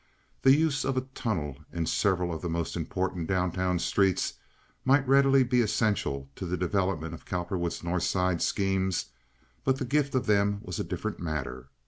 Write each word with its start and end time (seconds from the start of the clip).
The 0.41 0.55
use 0.55 0.83
of 0.83 0.97
a 0.97 1.01
tunnel 1.13 1.59
and 1.71 1.87
several 1.87 2.33
of 2.33 2.41
the 2.41 2.49
most 2.49 2.75
important 2.75 3.27
down 3.27 3.51
town 3.51 3.77
streets 3.77 4.33
might 4.83 5.07
readily 5.07 5.43
be 5.43 5.61
essential 5.61 6.27
to 6.37 6.47
the 6.47 6.57
development 6.57 7.13
of 7.13 7.23
Cowperwood's 7.23 7.83
North 7.83 8.01
Side 8.01 8.41
schemes, 8.41 9.11
but 9.63 9.77
the 9.77 9.85
gift 9.85 10.15
of 10.15 10.25
them 10.25 10.57
was 10.63 10.79
a 10.79 10.83
different 10.83 11.19
matter. 11.19 11.69